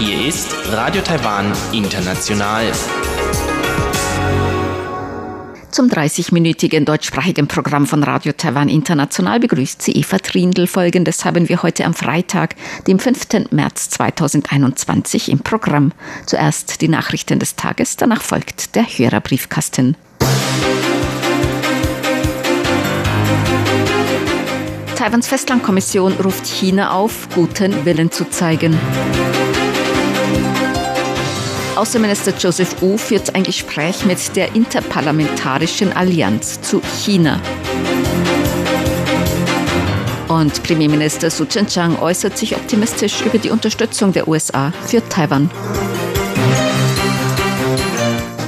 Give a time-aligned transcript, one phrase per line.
[0.00, 2.72] Hier ist Radio Taiwan International.
[5.70, 10.66] Zum 30-minütigen deutschsprachigen Programm von Radio Taiwan International begrüßt sie Eva Trindl.
[10.66, 12.56] Folgendes haben wir heute am Freitag,
[12.88, 13.52] dem 5.
[13.52, 15.92] März 2021 im Programm.
[16.26, 19.96] Zuerst die Nachrichten des Tages, danach folgt der Hörerbriefkasten.
[24.96, 28.78] Taiwans Festlandkommission ruft China auf, guten Willen zu zeigen.
[31.76, 37.38] Außenminister Joseph Wu führt ein Gespräch mit der Interparlamentarischen Allianz zu China.
[40.28, 45.50] Und Premierminister Su Tseng-Chang äußert sich optimistisch über die Unterstützung der USA für Taiwan.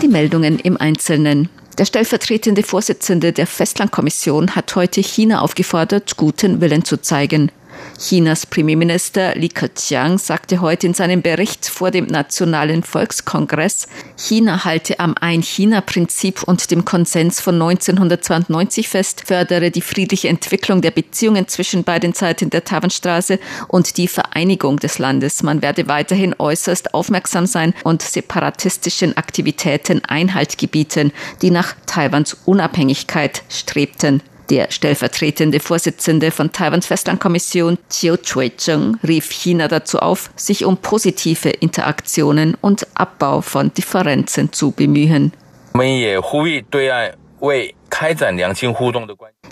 [0.01, 1.51] Die Meldungen im Einzelnen.
[1.79, 7.53] Der stellvertretende Vorsitzende der Festlandkommission hat heute China aufgefordert, guten Willen zu zeigen.
[7.99, 15.01] Chinas Premierminister Li Keqiang sagte heute in seinem Bericht vor dem Nationalen Volkskongress, China halte
[15.01, 21.83] am Ein-China-Prinzip und dem Konsens von 1992 fest, fördere die friedliche Entwicklung der Beziehungen zwischen
[21.83, 25.43] beiden Seiten der Taiwanstraße und die Vereinigung des Landes.
[25.43, 33.43] Man werde weiterhin äußerst aufmerksam sein und separatistischen Aktivitäten Einhalt gebieten, die nach Taiwans Unabhängigkeit
[33.49, 34.23] strebten.
[34.51, 41.51] Der stellvertretende Vorsitzende von Taiwans Festlandkommission, Chiu Chui-cheng, rief China dazu auf, sich um positive
[41.51, 45.33] Interaktionen und Abbau von Differenzen zu bemühen.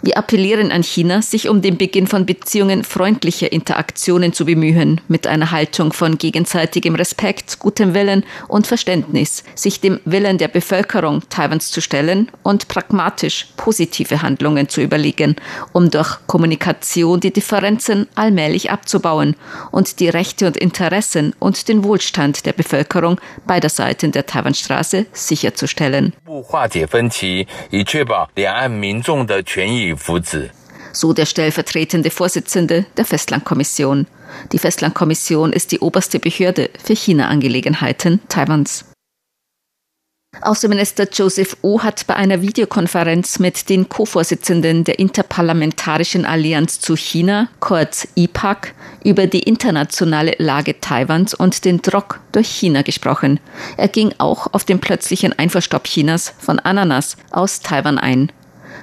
[0.03, 5.27] Wir appellieren an China, sich um den Beginn von Beziehungen freundlicher Interaktionen zu bemühen, mit
[5.27, 11.70] einer Haltung von gegenseitigem Respekt, gutem Willen und Verständnis, sich dem Willen der Bevölkerung Taiwans
[11.70, 15.37] zu stellen und pragmatisch positive Handlungen zu überlegen,
[15.73, 19.34] um durch Kommunikation die Differenzen allmählich abzubauen
[19.70, 26.13] und die Rechte und Interessen und den Wohlstand der Bevölkerung beider Seiten der Taiwanstraße sicherzustellen.
[28.36, 30.49] 两岸民众的权益福祉。
[30.93, 34.08] So der stellvertretende Vorsitzende der Festlandkommission.
[34.52, 38.86] Die Festlandkommission ist die oberste Behörde für China-Angelegenheiten Taiwans.
[40.42, 47.48] Außenminister Joseph O hat bei einer Videokonferenz mit den Co-Vorsitzenden der Interparlamentarischen Allianz zu China,
[47.61, 53.41] kurz IPAC, über die internationale Lage Taiwans und den Druck durch China gesprochen.
[53.77, 58.30] Er ging auch auf den plötzlichen Einverstopp Chinas von Ananas aus Taiwan ein.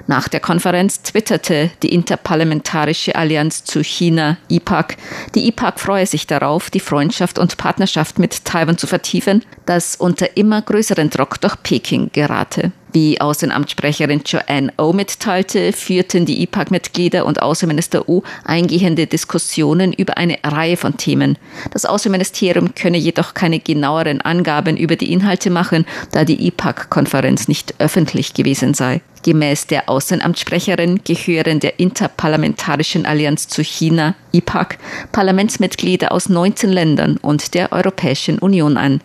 [0.06, 4.96] Nach der Konferenz twitterte die Interparlamentarische Allianz zu China, IPAC,
[5.34, 10.36] die IPAC freue sich darauf, die Freundschaft und Partnerschaft mit Taiwan zu vertiefen, das unter
[10.36, 12.72] immer größeren Druck durch Peking gerate.
[12.94, 20.38] Wie Außenamtssprecherin Joanne O mitteilte, führten die IPAC-Mitglieder und Außenminister U eingehende Diskussionen über eine
[20.44, 21.36] Reihe von Themen.
[21.72, 27.74] Das Außenministerium könne jedoch keine genaueren Angaben über die Inhalte machen, da die IPAC-Konferenz nicht
[27.80, 29.00] öffentlich gewesen sei.
[29.24, 34.78] Gemäß der Außenamtssprecherin gehören der Interparlamentarischen Allianz zu China, IPAC,
[35.10, 39.00] Parlamentsmitglieder aus 19 Ländern und der Europäischen Union an.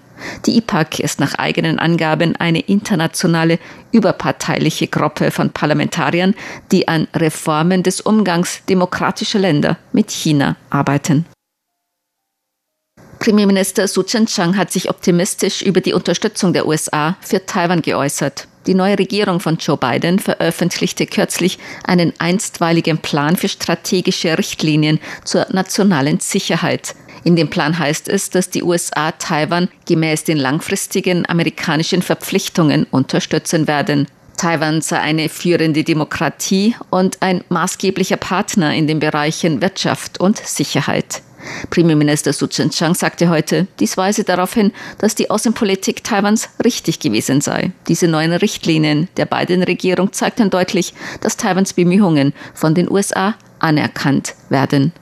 [0.45, 3.59] Die IPAC ist nach eigenen Angaben eine internationale,
[3.91, 6.35] überparteiliche Gruppe von Parlamentariern,
[6.71, 11.25] die an Reformen des Umgangs demokratischer Länder mit China arbeiten.
[13.19, 18.47] Premierminister Su Tseng-Chang hat sich optimistisch über die Unterstützung der USA für Taiwan geäußert.
[18.65, 25.47] Die neue Regierung von Joe Biden veröffentlichte kürzlich einen einstweiligen Plan für strategische Richtlinien zur
[25.51, 26.95] nationalen Sicherheit.
[27.23, 33.67] In dem Plan heißt es, dass die USA Taiwan gemäß den langfristigen amerikanischen Verpflichtungen unterstützen
[33.67, 34.07] werden.
[34.37, 41.21] Taiwan sei eine führende Demokratie und ein maßgeblicher Partner in den Bereichen Wirtschaft und Sicherheit.
[41.69, 47.41] Premierminister Su Tseng-Chang sagte heute, dies weise darauf hin, dass die Außenpolitik Taiwans richtig gewesen
[47.41, 47.71] sei.
[47.87, 54.35] Diese neuen Richtlinien der beiden Regierung zeigten deutlich, dass Taiwans Bemühungen von den USA anerkannt
[54.49, 54.93] werden.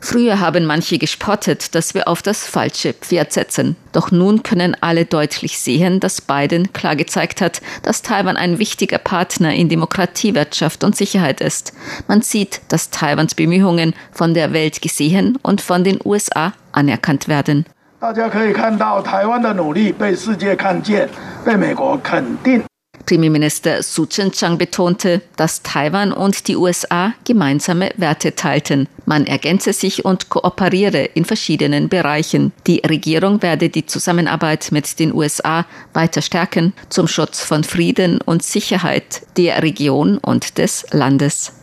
[0.00, 3.76] Früher haben manche gespottet, dass wir auf das falsche Pferd setzen.
[3.92, 8.98] Doch nun können alle deutlich sehen, dass Biden klar gezeigt hat, dass Taiwan ein wichtiger
[8.98, 11.72] Partner in Demokratie, Wirtschaft und Sicherheit ist.
[12.06, 17.66] Man sieht, dass Taiwans Bemühungen von der Welt gesehen und von den USA anerkannt werden.
[18.00, 21.08] 大家可以看到台湾的努力被世界看见，
[21.44, 22.62] 被美国肯定。
[23.05, 28.87] Premierminister Su Tseng-Chang betonte, dass Taiwan und die USA gemeinsame Werte teilten.
[29.05, 32.53] Man ergänze sich und kooperiere in verschiedenen Bereichen.
[32.65, 38.43] Die Regierung werde die Zusammenarbeit mit den USA weiter stärken zum Schutz von Frieden und
[38.43, 41.62] Sicherheit der Region und des Landes.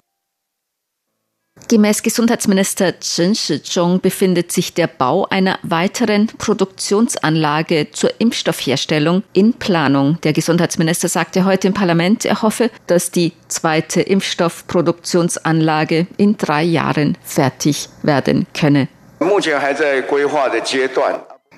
[1.70, 10.18] Gemäß Gesundheitsminister Chen Shizhong befindet sich der Bau einer weiteren Produktionsanlage zur Impfstoffherstellung in Planung.
[10.24, 17.16] Der Gesundheitsminister sagte heute im Parlament, er hoffe, dass die zweite Impfstoffproduktionsanlage in drei Jahren
[17.22, 18.88] fertig werden könne.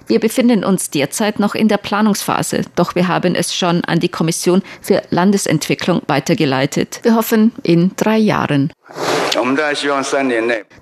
[0.07, 4.09] Wir befinden uns derzeit noch in der Planungsphase, doch wir haben es schon an die
[4.09, 7.01] Kommission für Landesentwicklung weitergeleitet.
[7.03, 8.73] Wir hoffen in drei Jahren.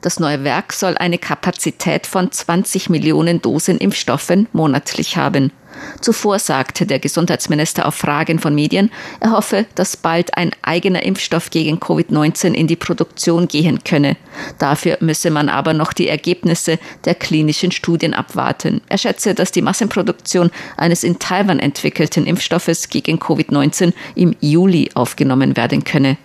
[0.00, 5.52] Das neue Werk soll eine Kapazität von 20 Millionen Dosen Impfstoffen monatlich haben.
[6.00, 8.90] Zuvor sagte der Gesundheitsminister auf Fragen von Medien,
[9.20, 14.16] er hoffe, dass bald ein eigener Impfstoff gegen Covid-19 in die Produktion gehen könne.
[14.58, 18.80] Dafür müsse man aber noch die Ergebnisse der klinischen Studien abwarten.
[18.88, 25.56] Er schätze, dass die Massenproduktion eines in Taiwan entwickelten Impfstoffes gegen Covid-19 im Juli aufgenommen
[25.56, 26.16] werden könne.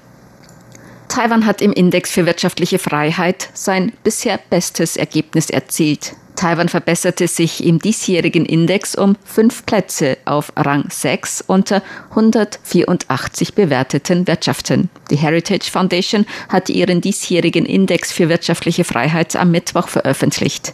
[1.07, 6.15] Taiwan hat im Index für wirtschaftliche Freiheit sein bisher bestes Ergebnis erzielt.
[6.35, 14.27] Taiwan verbesserte sich im diesjährigen Index um fünf Plätze auf Rang 6 unter 184 bewerteten
[14.27, 14.89] Wirtschaften.
[15.09, 20.73] Die Heritage Foundation hat ihren diesjährigen Index für wirtschaftliche Freiheit am Mittwoch veröffentlicht.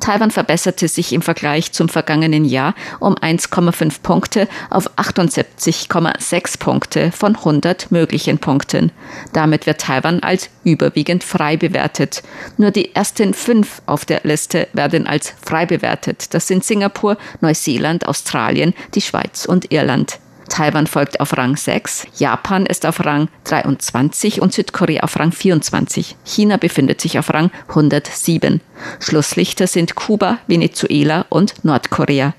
[0.00, 7.36] Taiwan verbesserte sich im Vergleich zum vergangenen Jahr um 1,5 Punkte auf 78,6 Punkte von
[7.36, 8.92] 100 möglichen Punkten.
[9.32, 12.22] Damit wird Taiwan als überwiegend frei bewertet.
[12.56, 16.34] Nur die ersten fünf auf der Liste werden als frei bewertet.
[16.34, 20.18] Das sind Singapur, Neuseeland, Australien, die Schweiz und Irland.
[20.48, 26.16] Taiwan folgt auf Rang 6, Japan ist auf Rang 23 und Südkorea auf Rang 24.
[26.24, 28.60] China befindet sich auf Rang 107.
[29.00, 32.34] Schlusslichter sind Kuba, Venezuela und Nordkorea.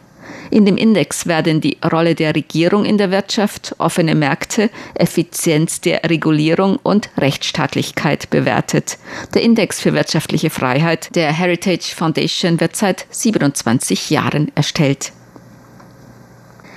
[0.53, 6.03] In dem Index werden die Rolle der Regierung in der Wirtschaft, offene Märkte, Effizienz der
[6.03, 8.99] Regulierung und Rechtsstaatlichkeit bewertet.
[9.33, 15.11] Der Index für wirtschaftliche Freiheit der Heritage Foundation wird seit 27 Jahren erstellt.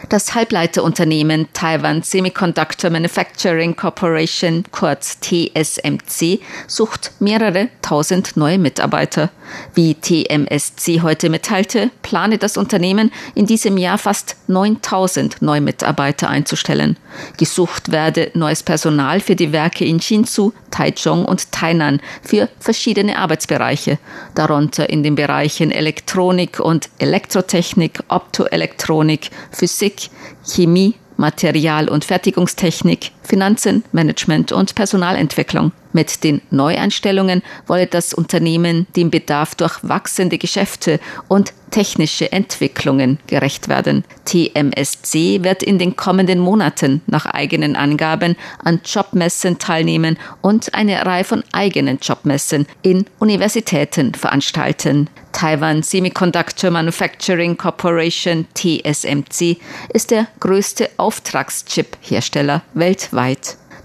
[0.09, 6.39] Das Halbleiterunternehmen Taiwan Semiconductor Manufacturing Corporation, kurz TSMC,
[6.69, 9.31] sucht mehrere tausend neue Mitarbeiter.
[9.75, 16.97] Wie TMSC heute mitteilte, plane das Unternehmen in diesem Jahr fast 9000 neue Mitarbeiter einzustellen.
[17.37, 23.99] Gesucht werde neues Personal für die Werke in Jinzhou, Taichung und Tainan für verschiedene Arbeitsbereiche,
[24.35, 29.96] darunter in den Bereichen Elektronik und Elektrotechnik, Optoelektronik, Physik,
[30.45, 35.73] Chemie, Material- und Fertigungstechnik, Finanzen, Management und Personalentwicklung.
[35.93, 43.69] Mit den Neueinstellungen wolle das Unternehmen dem Bedarf durch wachsende Geschäfte und technische Entwicklungen gerecht
[43.69, 44.05] werden.
[44.27, 51.25] TMSC wird in den kommenden Monaten nach eigenen Angaben an Jobmessen teilnehmen und eine Reihe
[51.25, 55.09] von eigenen Jobmessen in Universitäten veranstalten.
[55.33, 59.59] Taiwan Semiconductor Manufacturing Corporation TSMC
[59.93, 63.16] ist der größte Auftragschip-Hersteller weltweit.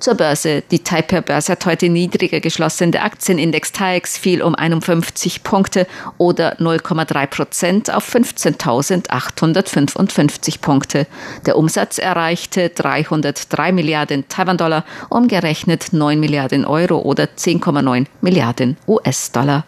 [0.01, 0.63] Zur Börse.
[0.72, 2.92] Die Taipei-Börse hat heute niedriger geschlossen.
[2.92, 5.86] Der Aktienindex TAIEX fiel um 51 Punkte
[6.18, 11.06] oder 0,3 Prozent auf 15.855 Punkte.
[11.45, 19.65] Der Umsatz erreichte 303 Milliarden Taiwan-Dollar, umgerechnet 9 Milliarden Euro oder 10,9 Milliarden US-Dollar.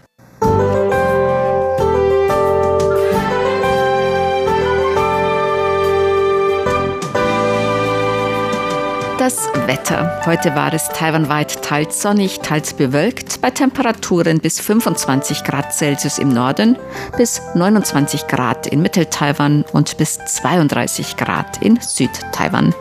[9.23, 10.21] Das Wetter.
[10.25, 16.27] Heute war es taiwanweit teils sonnig, teils bewölkt, bei Temperaturen bis 25 Grad Celsius im
[16.27, 16.77] Norden,
[17.15, 22.75] bis 29 Grad in Mittel-Taiwan und bis 32 Grad in Süd-Taiwan.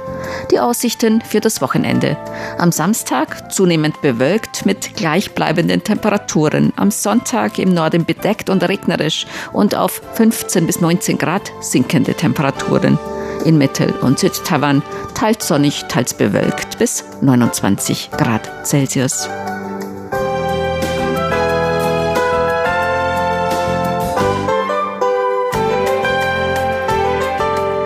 [0.51, 2.17] Die Aussichten für das Wochenende.
[2.59, 6.73] Am Samstag zunehmend bewölkt mit gleichbleibenden Temperaturen.
[6.75, 12.99] Am Sonntag im Norden bedeckt und regnerisch und auf 15 bis 19 Grad sinkende Temperaturen
[13.45, 14.83] in Mittel- und Südtaiwan
[15.15, 19.29] teils sonnig, teils bewölkt bis 29 Grad Celsius.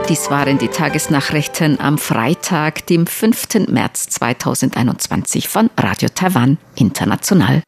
[0.08, 3.66] Dies waren die Tagesnachrichten am Freitag, dem 5.
[3.68, 7.62] März 2021 von Radio Taiwan International.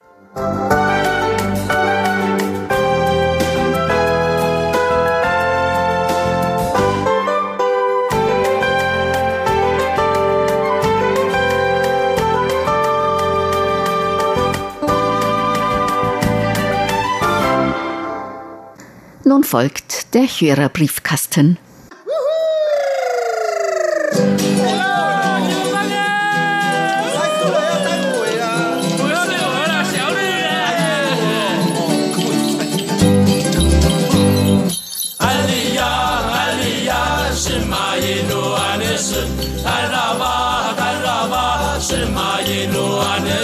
[19.29, 21.59] Nun folgt der Hörerbriefkasten.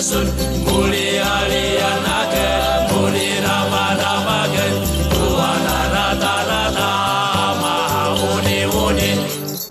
[0.04, 0.28] sun
[0.66, 1.74] muli ali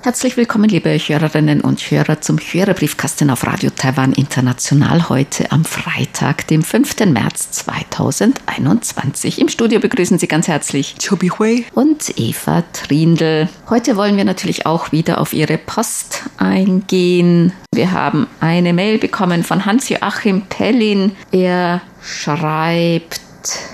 [0.04, 6.46] Herzlich willkommen, liebe Hörerinnen und Hörer, zum Hörerbriefkasten auf Radio Taiwan International heute am Freitag,
[6.48, 7.06] dem 5.
[7.06, 9.40] März 2021.
[9.40, 13.48] Im Studio begrüßen Sie ganz herzlich Chobi Hui und Eva Trindl.
[13.70, 17.54] Heute wollen wir natürlich auch wieder auf Ihre Post eingehen.
[17.74, 21.14] Wir haben eine Mail bekommen von Hans-Joachim Pellin.
[21.32, 23.22] Er schreibt,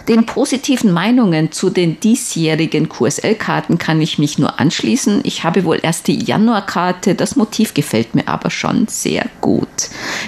[0.07, 5.21] den positiven Meinungen zu den diesjährigen QSL-Karten kann ich mich nur anschließen.
[5.23, 9.67] Ich habe wohl erst die Januarkarte, das Motiv gefällt mir aber schon sehr gut.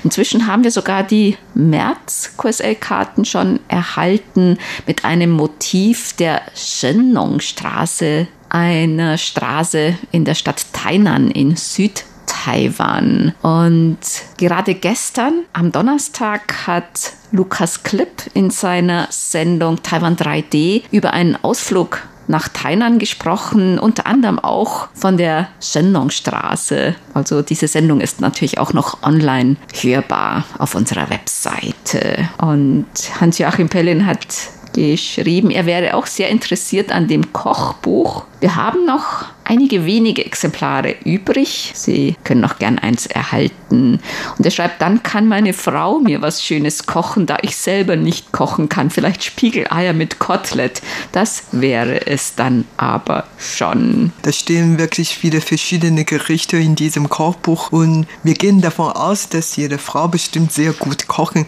[0.03, 4.57] Inzwischen haben wir sogar die März-QSL-Karten schon erhalten
[4.88, 12.03] mit einem Motiv der Shennong-Straße, einer Straße in der Stadt Tainan in Süd
[12.43, 13.33] Taiwan.
[13.41, 14.00] Und
[14.38, 22.01] gerade gestern, am Donnerstag, hat Lukas Klipp in seiner Sendung Taiwan 3D über einen Ausflug
[22.27, 26.95] nach Tainan gesprochen, unter anderem auch von der Shenlong-Straße.
[27.13, 32.29] Also diese Sendung ist natürlich auch noch online hörbar auf unserer Webseite.
[32.38, 32.88] Und
[33.19, 34.25] Hans-Joachim Pellin hat
[34.73, 38.25] geschrieben, er wäre auch sehr interessiert an dem Kochbuch.
[38.39, 41.71] Wir haben noch einige wenige Exemplare übrig.
[41.75, 43.99] Sie können noch gern eins erhalten.
[44.37, 48.31] Und er schreibt, dann kann meine Frau mir was Schönes kochen, da ich selber nicht
[48.31, 48.89] kochen kann.
[48.89, 50.81] Vielleicht Spiegeleier mit Kotelett.
[51.11, 54.13] Das wäre es dann aber schon.
[54.21, 59.55] Da stehen wirklich viele verschiedene Gerichte in diesem Kochbuch und wir gehen davon aus, dass
[59.55, 61.45] jede Frau bestimmt sehr gut kochen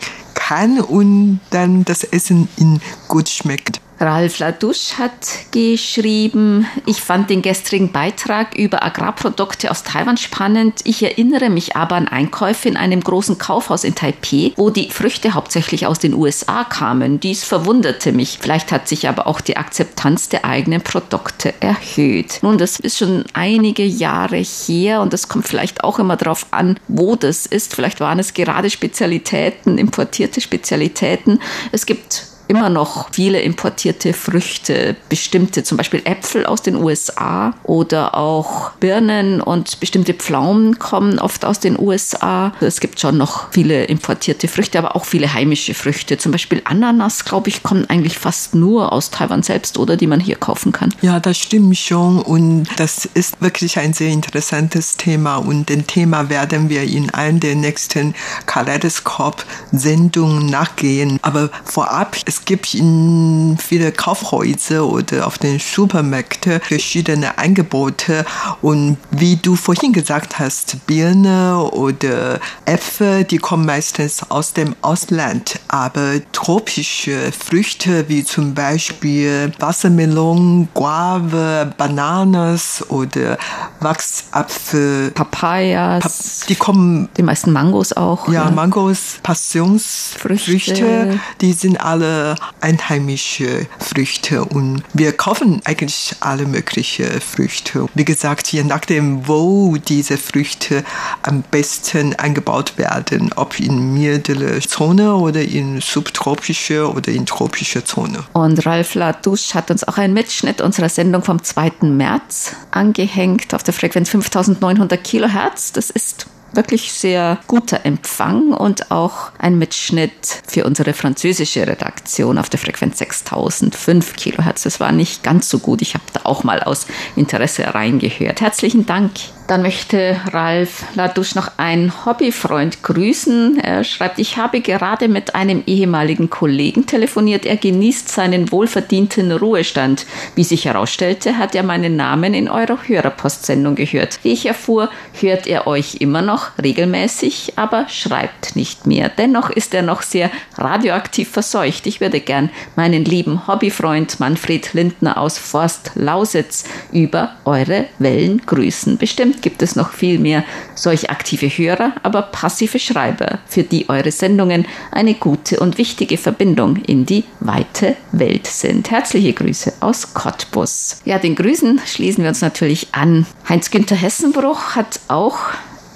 [0.48, 3.83] kann und dann das Essen ihnen gut schmeckt.
[4.04, 10.82] Ralf Ladusch hat geschrieben, ich fand den gestrigen Beitrag über Agrarprodukte aus Taiwan spannend.
[10.84, 15.34] Ich erinnere mich aber an Einkäufe in einem großen Kaufhaus in Taipei, wo die Früchte
[15.34, 17.22] hauptsächlich aus den USA kamen.
[17.22, 18.40] Dies verwunderte mich.
[18.42, 22.40] Vielleicht hat sich aber auch die Akzeptanz der eigenen Produkte erhöht.
[22.42, 26.78] Nun, das ist schon einige Jahre her und es kommt vielleicht auch immer darauf an,
[26.90, 27.74] wo das ist.
[27.74, 31.40] Vielleicht waren es gerade Spezialitäten, importierte Spezialitäten.
[31.72, 38.16] Es gibt immer noch viele importierte Früchte, bestimmte zum Beispiel Äpfel aus den USA oder
[38.16, 42.54] auch Birnen und bestimmte Pflaumen kommen oft aus den USA.
[42.62, 46.18] Es gibt schon noch viele importierte Früchte, aber auch viele heimische Früchte.
[46.18, 50.20] Zum Beispiel Ananas, glaube ich, kommen eigentlich fast nur aus Taiwan selbst oder die man
[50.20, 50.94] hier kaufen kann.
[51.02, 56.30] Ja, das stimmt schon und das ist wirklich ein sehr interessantes Thema und dem Thema
[56.30, 61.20] werden wir in einer der nächsten Kaleidoskop-Sendungen nachgehen.
[61.22, 68.26] Aber vorab, es gibt in viele Kaufhäuser oder auf den Supermärkten verschiedene Angebote
[68.62, 75.60] und wie du vorhin gesagt hast, Birne oder Äpfel, die kommen meistens aus dem Ausland,
[75.68, 83.38] aber tropische Früchte wie zum Beispiel Wassermelon, Guave, Bananas oder
[83.80, 88.28] Wachsapfel, Papayas, die kommen die meisten Mangos auch.
[88.28, 88.52] ja, ne?
[88.52, 91.20] Mangos, Passionsfrüchte, Früchte.
[91.42, 92.23] die sind alle
[92.62, 97.88] einheimische Früchte und wir kaufen eigentlich alle möglichen Früchte.
[97.94, 100.84] Wie gesagt, je nachdem, wo diese Früchte
[101.22, 108.24] am besten angebaut werden, ob in mildere Zone oder in subtropische oder in tropische Zone.
[108.34, 111.74] Und Ralf Ladusch hat uns auch einen Mitschnitt unserer Sendung vom 2.
[111.82, 115.72] März angehängt auf der Frequenz 5900 Kilohertz.
[115.72, 122.50] Das ist wirklich sehr guter Empfang und auch ein Mitschnitt für unsere französische Redaktion auf
[122.50, 124.64] der Frequenz 6005 Kilohertz.
[124.64, 125.82] Das war nicht ganz so gut.
[125.82, 128.42] Ich habe da auch mal aus Interesse reingehört.
[128.42, 129.12] Herzlichen Dank.
[129.48, 133.60] Dann möchte Ralf Ladusch noch einen Hobbyfreund grüßen.
[133.60, 137.46] Er schreibt, ich habe gerade mit einem ehemaligen Kollegen telefoniert.
[137.46, 140.06] Er genießt seinen wohlverdienten Ruhestand.
[140.36, 144.20] Wie sich herausstellte, hat er meinen Namen in eurer Hörerpostsendung gehört.
[144.24, 149.10] Wie ich erfuhr, hört er euch immer noch regelmäßig, aber schreibt nicht mehr.
[149.10, 151.86] Dennoch ist er noch sehr radioaktiv verseucht.
[151.86, 158.98] Ich würde gern meinen lieben Hobbyfreund Manfred Lindner aus Forst Lausitz über eure Wellen grüßen.
[158.98, 160.44] Bestimmt Bestimmt gibt es noch viel mehr
[160.75, 166.78] solch aktive Hörer, aber passive Schreiber, für die eure Sendungen eine gute und wichtige Verbindung
[166.78, 168.92] in die weite Welt sind.
[168.92, 170.98] Herzliche Grüße aus Cottbus.
[171.06, 173.25] Ja, den Grüßen schließen wir uns natürlich an.
[173.50, 175.38] Heinz-Günther Hessenbruch hat auch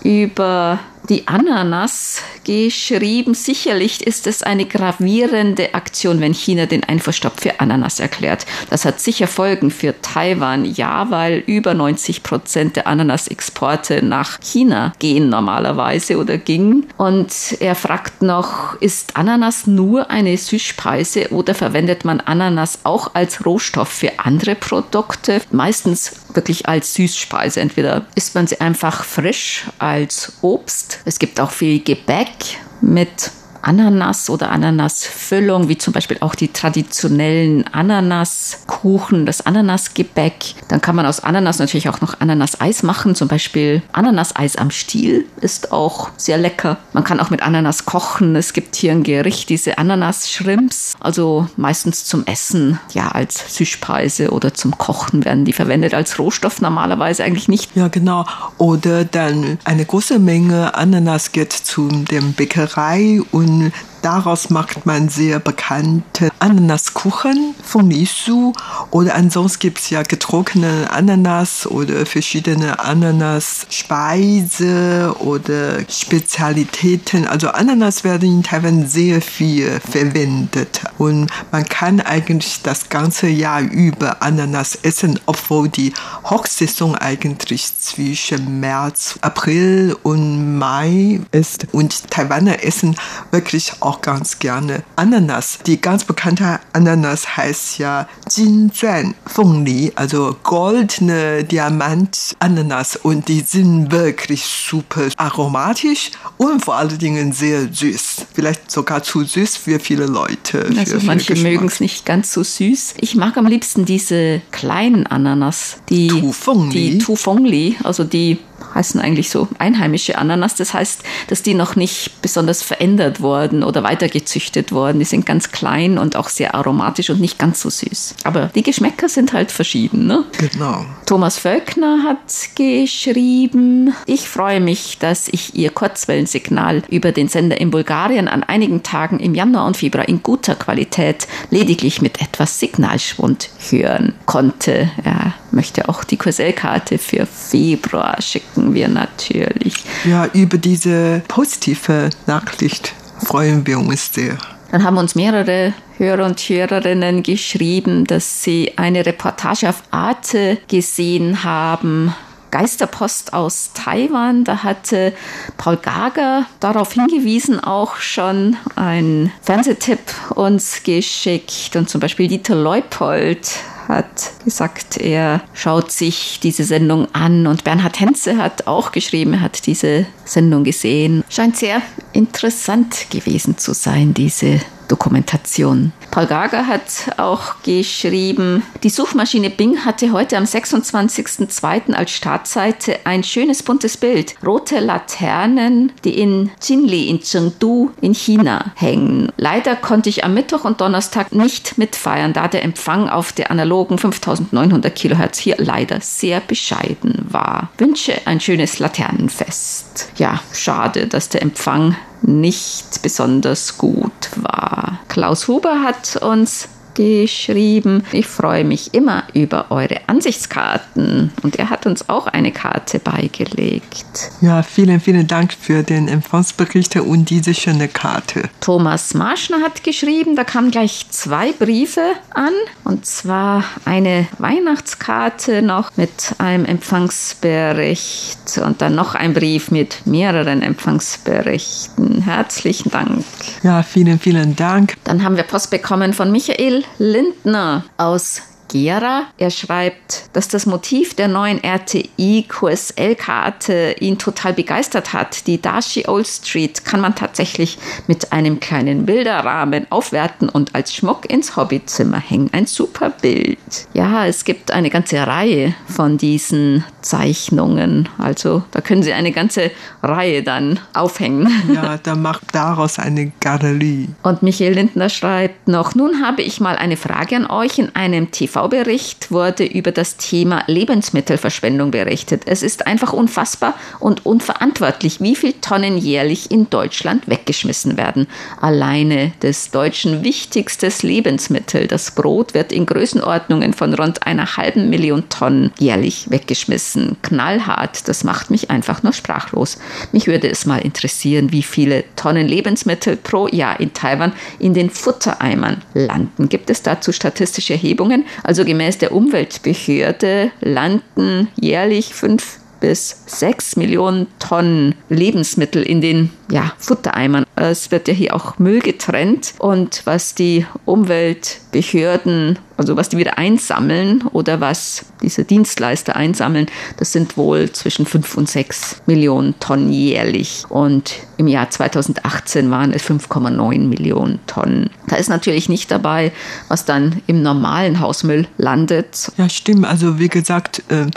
[0.03, 0.79] über
[1.09, 3.33] die Ananas geschrieben.
[3.33, 8.45] Sicherlich ist es eine gravierende Aktion, wenn China den Einfuhrstopp für Ananas erklärt.
[8.69, 14.93] Das hat sicher Folgen für Taiwan, ja, weil über 90 Prozent der Ananasexporte nach China
[14.99, 16.87] gehen normalerweise oder gingen.
[16.97, 23.45] Und er fragt noch, ist Ananas nur eine Süßspeise oder verwendet man Ananas auch als
[23.45, 25.41] Rohstoff für andere Produkte?
[25.51, 27.59] Meistens wirklich als Süßspeise.
[27.59, 30.96] Entweder isst man sie einfach frisch als Obst.
[31.05, 37.65] Es gibt auch viel Gebäck mit Ananas oder Ananasfüllung, wie zum Beispiel auch die traditionellen
[37.73, 40.55] Ananaskuchen, das Ananasgebäck.
[40.69, 45.25] Dann kann man aus Ananas natürlich auch noch Ananaseis machen, zum Beispiel Ananaseis am Stiel
[45.41, 46.77] ist auch sehr lecker.
[46.93, 48.35] Man kann auch mit Ananas kochen.
[48.35, 54.53] Es gibt hier ein Gericht, diese Ananas-Shrimps, also meistens zum Essen, ja, als Süßspeise oder
[54.53, 57.75] zum Kochen werden die verwendet, als Rohstoff normalerweise eigentlich nicht.
[57.75, 58.25] Ja, genau.
[58.57, 65.09] Oder dann eine große Menge Ananas geht zu der Bäckerei und une daraus macht man
[65.09, 68.53] sehr bekannte Ananaskuchen von Nisu
[68.91, 77.27] oder ansonsten gibt es ja getrocknete Ananas oder verschiedene Ananas-Speise oder Spezialitäten.
[77.27, 80.81] Also Ananas werden in Taiwan sehr viel verwendet.
[80.97, 88.59] Und man kann eigentlich das ganze Jahr über Ananas essen, obwohl die Hochsaison eigentlich zwischen
[88.59, 91.67] März, April und Mai ist.
[91.71, 92.95] Und Taiwaner essen
[93.31, 95.59] wirklich auch ganz gerne Ananas.
[95.65, 104.45] Die ganz bekannte Ananas heißt ja Jinzuan Fengli, also goldene Diamant-Ananas und die sind wirklich
[104.45, 108.27] super aromatisch und vor allen Dingen sehr süß.
[108.33, 110.69] Vielleicht sogar zu süß für viele Leute.
[110.77, 112.95] Also manche mögen es nicht ganz so süß.
[112.99, 116.91] Ich mag am liebsten diese kleinen Ananas, die Tufengli.
[116.91, 118.39] die Tufengli, also die
[118.77, 120.55] heißen eigentlich so einheimische Ananas.
[120.55, 124.99] Das heißt, dass die noch nicht besonders verändert wurden oder weitergezüchtet wurden.
[124.99, 128.15] Die sind ganz klein und auch sehr aromatisch und nicht ganz so süß.
[128.23, 130.07] Aber die Geschmäcker sind halt verschieden.
[130.07, 130.23] Ne?
[130.37, 130.85] Genau.
[131.07, 137.71] Thomas Völkner hat geschrieben, ich freue mich, dass ich Ihr Kurzwellensignal über den Sender in
[137.71, 143.49] Bulgarien an einigen Tagen im Januar und Februar in guter Qualität lediglich mit etwas Signalschwund
[143.69, 144.91] hören konnte.
[145.01, 149.75] Er möchte auch die Kursellkarte für Februar schicken wir natürlich.
[150.03, 152.93] Ja, über diese positive Nachricht
[153.23, 154.37] freuen wir uns sehr.
[154.71, 161.43] Dann haben uns mehrere Hörer und Hörerinnen geschrieben, dass sie eine Reportage auf Arte gesehen
[161.43, 162.13] haben.
[162.51, 164.43] Geisterpost aus Taiwan.
[164.43, 165.13] Da hatte
[165.57, 169.99] Paul Gager darauf hingewiesen, auch schon ein Fernsehtipp
[170.35, 171.75] uns geschickt.
[171.75, 173.49] Und zum Beispiel Dieter Leupold
[173.87, 179.41] hat gesagt, er schaut sich diese Sendung an und Bernhard Henze hat auch geschrieben, er
[179.41, 181.23] hat diese Sendung gesehen.
[181.29, 181.81] Scheint sehr
[182.13, 185.91] interessant gewesen zu sein, diese Dokumentation.
[186.11, 191.93] Paul Gager hat auch geschrieben, die Suchmaschine Bing hatte heute am 26.02.
[191.93, 194.35] als Startseite ein schönes buntes Bild.
[194.45, 199.31] Rote Laternen, die in Jinli in Chengdu in China hängen.
[199.37, 203.97] Leider konnte ich am Mittwoch und Donnerstag nicht mitfeiern, da der Empfang auf der analogen
[203.97, 207.69] 5900 Kilohertz hier leider sehr bescheiden war.
[207.77, 210.09] Wünsche ein schönes Laternenfest.
[210.17, 214.99] Ja, schade, dass der Empfang nicht besonders gut war.
[215.07, 218.03] Klaus Huber hat uns geschrieben.
[218.11, 221.31] Ich freue mich immer über eure Ansichtskarten.
[221.43, 224.31] Und er hat uns auch eine Karte beigelegt.
[224.41, 228.49] Ja, vielen, vielen Dank für den Empfangsbericht und diese schöne Karte.
[228.61, 232.53] Thomas Marschner hat geschrieben, da kamen gleich zwei Briefe an.
[232.83, 240.63] Und zwar eine Weihnachtskarte noch mit einem Empfangsbericht und dann noch ein Brief mit mehreren
[240.63, 242.23] Empfangsberichten.
[242.23, 243.23] Herzlichen Dank.
[243.61, 244.95] Ja, vielen, vielen Dank.
[245.03, 249.27] Dann haben wir Post bekommen von Michael Lindner aus Gera.
[249.37, 255.47] Er schreibt, dass das Motiv der neuen RTI QSL-Karte ihn total begeistert hat.
[255.47, 257.77] Die Dashi Old Street kann man tatsächlich
[258.07, 262.49] mit einem kleinen Bilderrahmen aufwerten und als Schmuck ins Hobbyzimmer hängen.
[262.51, 263.57] Ein super Bild.
[263.93, 268.09] Ja, es gibt eine ganze Reihe von diesen Zeichnungen.
[268.17, 269.71] Also da können Sie eine ganze
[270.03, 271.47] Reihe dann aufhängen.
[271.73, 274.09] Ja, da macht daraus eine Galerie.
[274.23, 278.31] Und Michael Lindner schreibt noch, nun habe ich mal eine Frage an euch in einem
[278.31, 282.43] TV TV-Bericht wurde über das Thema Lebensmittelverschwendung berichtet.
[282.45, 288.27] Es ist einfach unfassbar und unverantwortlich, wie viel Tonnen jährlich in Deutschland weggeschmissen werden.
[288.59, 295.29] Alleine des Deutschen wichtigstes Lebensmittel, das Brot, wird in Größenordnungen von rund einer halben Million
[295.29, 297.17] Tonnen jährlich weggeschmissen.
[297.21, 299.77] Knallhart, das macht mich einfach nur sprachlos.
[300.11, 304.89] Mich würde es mal interessieren, wie viele Tonnen Lebensmittel pro Jahr in Taiwan in den
[304.89, 306.49] Futtereimern landen.
[306.49, 308.25] Gibt es dazu statistische Erhebungen?
[308.47, 316.71] Also gemäß der Umweltbehörde landen jährlich fünf bis sechs Millionen Tonnen Lebensmittel in den ja,
[316.77, 317.43] Futtereimern.
[317.57, 323.37] Es wird ja hier auch Müll getrennt und was die Umweltbehörden, also was die wieder
[323.37, 329.91] einsammeln oder was diese Dienstleister einsammeln, das sind wohl zwischen fünf und sechs Millionen Tonnen
[329.91, 330.65] jährlich.
[330.69, 334.89] Und im Jahr 2018 waren es 5,9 Millionen Tonnen.
[335.07, 336.31] Da ist natürlich nicht dabei,
[336.67, 339.31] was dann im normalen Hausmüll landet.
[339.37, 339.85] Ja, stimmt.
[339.85, 341.07] Also wie gesagt, äh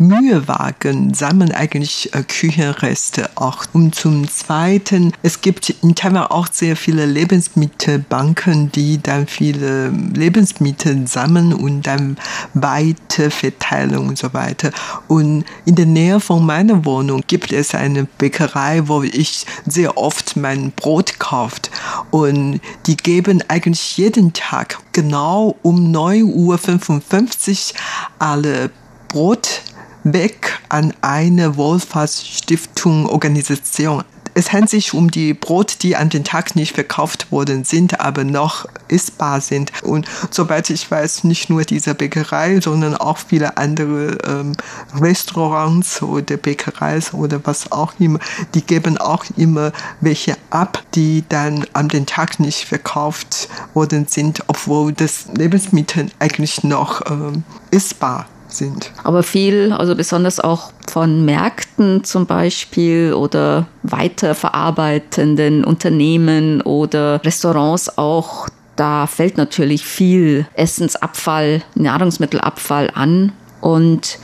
[0.00, 3.66] Mühewagen sammeln eigentlich äh, Küchenreste auch.
[3.74, 11.06] Und zum Zweiten, es gibt in Taiwan auch sehr viele Lebensmittelbanken, die dann viele Lebensmittel
[11.10, 12.16] sammeln und dann
[12.54, 14.70] weiter verteilen und so weiter.
[15.08, 20.36] Und in der Nähe von meiner Wohnung gibt es eine Bäckerei, wo ich sehr oft
[20.36, 21.70] mein Brot kauft.
[22.10, 27.80] Und die geben eigentlich jeden Tag genau um 9.55 Uhr
[28.18, 28.70] alle
[29.08, 29.62] Brot
[30.04, 34.04] weg an eine Wohlfahrtsstiftung Organisation.
[34.34, 38.24] Es handelt sich um die Brot, die an den Tag nicht verkauft worden sind, aber
[38.24, 39.72] noch essbar sind.
[39.82, 44.52] Und soweit ich weiß, nicht nur diese Bäckerei, sondern auch viele andere ähm,
[45.00, 48.20] Restaurants oder Bäckereis oder was auch immer,
[48.54, 54.44] die geben auch immer welche ab, die dann an den Tag nicht verkauft worden sind,
[54.46, 58.92] obwohl das Lebensmittel eigentlich noch ähm, essbar sind.
[59.04, 68.48] Aber viel, also besonders auch von Märkten zum Beispiel oder weiterverarbeitenden Unternehmen oder Restaurants auch,
[68.76, 74.18] da fällt natürlich viel Essensabfall, Nahrungsmittelabfall an und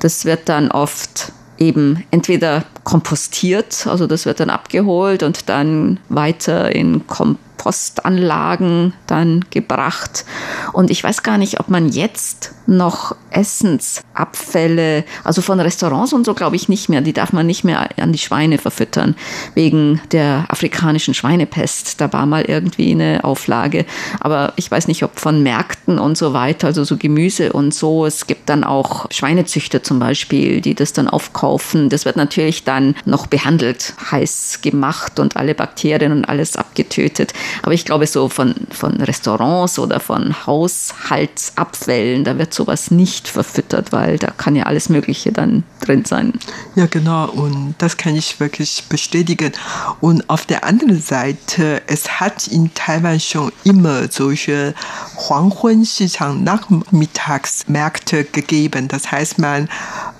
[0.00, 6.74] das wird dann oft eben entweder kompostiert, also das wird dann abgeholt und dann weiter
[6.74, 7.06] in
[7.64, 10.26] Kompostanlagen dann gebracht.
[10.74, 16.34] Und ich weiß gar nicht, ob man jetzt noch Essensabfälle, also von Restaurants und so
[16.34, 19.16] glaube ich nicht mehr, die darf man nicht mehr an die Schweine verfüttern,
[19.54, 22.00] wegen der afrikanischen Schweinepest.
[22.00, 23.84] Da war mal irgendwie eine Auflage,
[24.20, 28.06] aber ich weiß nicht, ob von Märkten und so weiter, also so Gemüse und so.
[28.06, 31.88] Es gibt dann auch Schweinezüchter zum Beispiel, die das dann aufkaufen.
[31.88, 37.32] Das wird natürlich dann noch behandelt, heiß gemacht und alle Bakterien und alles abgetötet.
[37.62, 43.92] Aber ich glaube, so von, von Restaurants oder von Haushaltsabfällen, da wird sowas nicht verfüttert,
[43.92, 46.32] weil da kann ja alles Mögliche dann drin sein.
[46.74, 47.28] Ja, genau.
[47.28, 49.52] Und das kann ich wirklich bestätigen.
[50.00, 54.74] Und auf der anderen Seite, es hat in Taiwan schon immer solche
[55.16, 58.88] Huanghuan-Sichang Nachmittagsmärkte gegeben.
[58.88, 59.68] Das heißt, man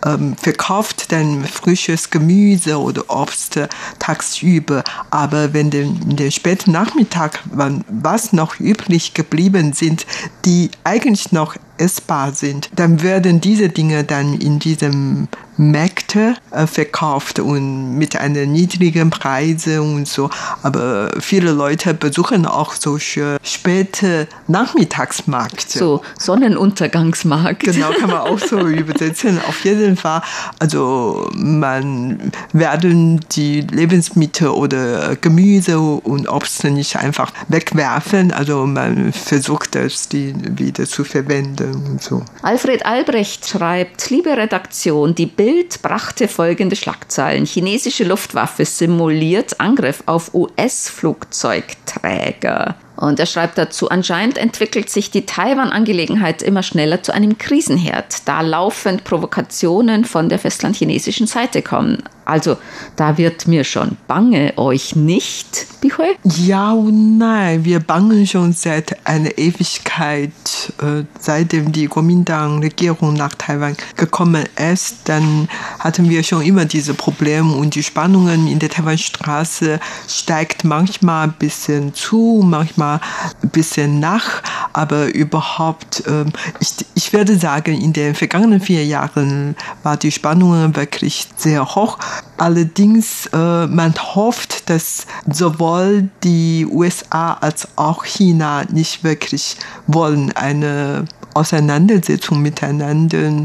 [0.05, 3.59] ähm, verkauft dann frisches Gemüse oder Obst
[3.99, 4.85] tagsüber.
[5.11, 7.41] Aber wenn in den späten Nachmittag
[7.89, 10.07] was noch übrig geblieben sind,
[10.45, 17.39] die eigentlich noch essbar sind, dann werden diese Dinge dann in diesem Märkte äh, verkauft
[17.39, 20.29] und mit einer niedrigen Preise und so.
[20.63, 25.79] Aber viele Leute besuchen auch solche späte Nachmittagsmärkte.
[25.79, 27.61] So Sonnenuntergangsmarkt.
[27.61, 29.39] Genau, kann man auch so übersetzen.
[29.49, 30.23] Auf jeden Fall,
[30.59, 38.33] also man werden die Lebensmittel oder Gemüse und Obst nicht einfach wegwerfen.
[38.33, 42.25] Also man versucht es, die wieder zu verwenden und.
[42.43, 47.47] Alfred Albrecht schreibt, liebe Redaktion, die Bild brachte folgende Schlagzeilen.
[47.47, 52.77] Chinesische Luftwaffe simuliert Angriff auf US-Flugzeugträger.
[52.97, 58.41] Und er schreibt dazu, anscheinend entwickelt sich die Taiwan-Angelegenheit immer schneller zu einem Krisenherd, da
[58.41, 62.05] laufend Provokationen von der festlandchinesischen Seite kommen.
[62.25, 62.57] Also,
[62.97, 66.17] da wird mir schon bange, euch nicht, Bihui?
[66.25, 70.33] Ja und nein, wir bangen schon seit einer Ewigkeit,
[70.81, 75.01] äh, seitdem die Kuomintang-Regierung nach Taiwan gekommen ist.
[75.05, 81.29] Dann hatten wir schon immer diese Probleme und die Spannungen in der Taiwanstraße steigt manchmal
[81.29, 83.01] ein bisschen zu, manchmal
[83.43, 84.43] ein bisschen nach,
[84.75, 86.25] aber überhaupt, äh,
[86.61, 91.99] ich, ich würde sagen, in den vergangenen vier Jahren war die Spannung wirklich sehr hoch.
[92.37, 99.57] Allerdings, äh, man hofft, dass sowohl die USA als auch China nicht wirklich
[99.87, 103.45] wollen eine Auseinandersetzung miteinander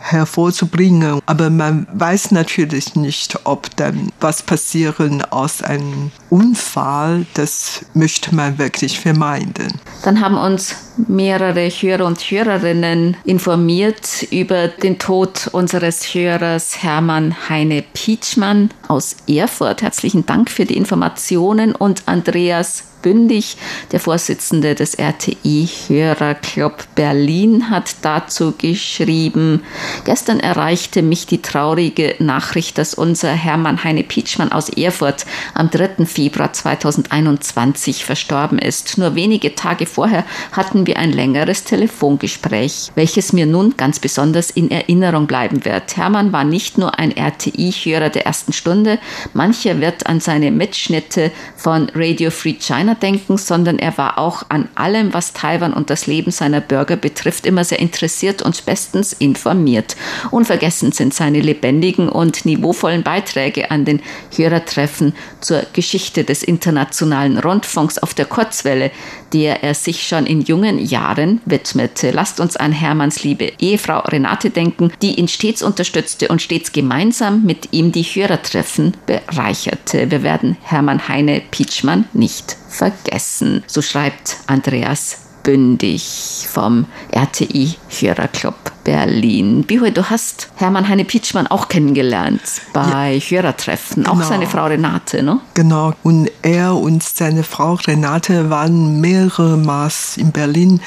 [0.00, 1.20] hervorzubringen.
[1.26, 7.26] Aber man weiß natürlich nicht, ob dann was passieren aus einem Unfall.
[7.34, 9.80] Das möchte man wirklich vermeiden.
[10.02, 10.74] Dann haben uns
[11.08, 19.82] mehrere Hörer und Hörerinnen informiert über den Tod unseres Hörers Hermann Heine Pietschmann aus Erfurt.
[19.82, 23.56] Herzlichen Dank für die Informationen und Andreas Bündig,
[23.92, 29.62] der Vorsitzende des RTI Hörerclub Berlin, hat dazu geschrieben,
[30.04, 36.04] gestern erreichte mich die traurige Nachricht, dass unser Hermann Heine Pietschmann aus Erfurt am 3.
[36.04, 38.98] Februar 2021 verstorben ist.
[38.98, 44.70] Nur wenige Tage vorher hatten wir ein längeres Telefongespräch, welches mir nun ganz besonders in
[44.70, 45.96] Erinnerung bleiben wird.
[45.96, 48.98] Hermann war nicht nur ein RTI-Hörer der ersten Stunde,
[49.34, 54.68] mancher wird an seine Mitschnitte von Radio Free China denken, sondern er war auch an
[54.74, 59.96] allem, was Taiwan und das Leben seiner Bürger betrifft, immer sehr interessiert und bestens informiert.
[60.30, 64.00] Unvergessen sind seine lebendigen und niveauvollen Beiträge an den
[64.36, 68.90] Hörertreffen zur Geschichte des internationalen Rundfunks auf der Kurzwelle,
[69.32, 72.10] der er sich schon in jungen Jahren widmete.
[72.10, 77.44] Lasst uns an Hermanns liebe Ehefrau Renate denken, die ihn stets unterstützte und stets gemeinsam
[77.44, 80.10] mit ihm die Hörertreffen bereicherte.
[80.10, 83.62] Wir werden Hermann Heine Pietschmann nicht vergessen.
[83.66, 89.64] So schreibt Andreas Bündig vom RTI Hörerclub Berlin.
[89.64, 92.40] Bihui, du hast Hermann Heine Pietschmann auch kennengelernt
[92.72, 94.16] bei ja, Hörertreffen, genau.
[94.16, 95.40] auch seine Frau Renate, ne?
[95.54, 100.80] Genau, und er und seine Frau Renate waren mehrere Maß in Berlin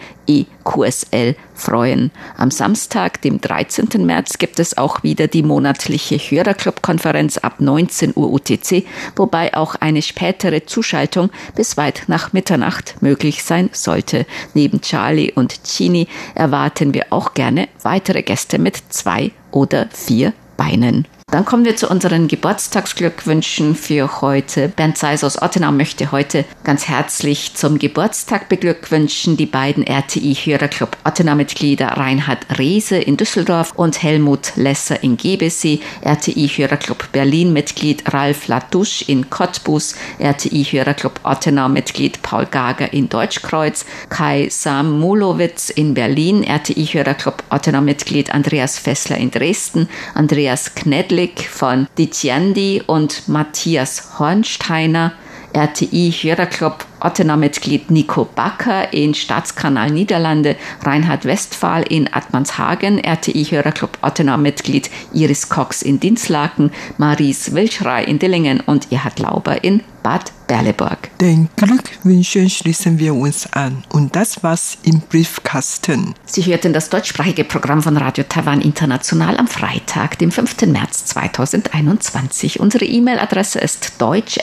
[0.65, 2.11] EQSL freuen.
[2.37, 4.05] Am Samstag, dem 13.
[4.05, 8.85] März, gibt es auch wieder die monatliche Hörerclub-Konferenz ab 19 Uhr UTC,
[9.17, 14.27] wobei auch eine spätere Zuschaltung bis weit nach Mitternacht möglich sein sollte.
[14.55, 21.07] Neben Charlie und Chini erwarten wir auch gerne weitere Gäste mit zwei oder vier Beinen.
[21.33, 24.69] Dann kommen wir zu unseren Geburtstagsglückwünschen für heute.
[24.69, 31.87] Bernd Seis aus Ottenau möchte heute ganz herzlich zum Geburtstag beglückwünschen die beiden RTI-Hörerclub Ottenau-Mitglieder
[31.89, 39.95] Reinhard Reese in Düsseldorf und Helmut Lesser in Gebesee, RTI-Hörerclub Berlin-Mitglied Ralf Latouche in Cottbus,
[40.19, 49.31] RTI-Hörerclub Ottenau-Mitglied Paul Gager in Deutschkreuz, Kai Samulowitz in Berlin, RTI-Hörerclub Ottenau-Mitglied Andreas Fessler in
[49.31, 55.13] Dresden, Andreas Knedli Blick von Diciendi und Matthias Hornsteiner,
[55.53, 65.83] RTI-Hörerclub Ottenau-Mitglied Nico Backer in Staatskanal Niederlande, Reinhard Westphal in Atmanshagen, RTI-Hörerclub Ottenau-Mitglied Iris Cox
[65.83, 71.17] in Dinslaken, Maries Wilschrei in Dillingen und Erhard Lauber in Bad Berleburg.
[71.21, 73.85] Den Glückwünschen schließen wir uns an.
[73.89, 76.15] Und das war's im Briefkasten.
[76.27, 80.63] Sie hörten das deutschsprachige Programm von Radio Taiwan International am Freitag, dem 5.
[80.67, 82.59] März 2021.
[82.59, 84.41] Unsere E-Mail-Adresse ist deutsch@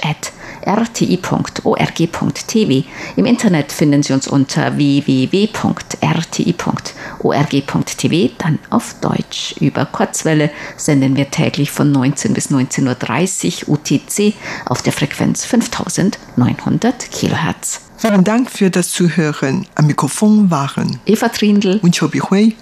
[2.49, 2.83] rti.org.tv.
[3.15, 5.53] Im Internet finden Sie uns unter www.rti.org.tv,
[8.37, 9.55] dann auf Deutsch.
[9.59, 14.33] Über Kurzwelle senden wir täglich von 19 bis 19.30 Uhr UTC
[14.65, 17.81] auf der Frequenz 5900 Kilohertz.
[17.97, 19.67] Vielen Dank für das Zuhören.
[19.75, 22.55] Am Mikrofon waren Eva Trindl und Chobi Hui.